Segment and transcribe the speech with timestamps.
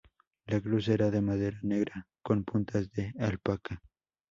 [0.47, 3.83] La cruz será de madera negra, con puntas de alpaca.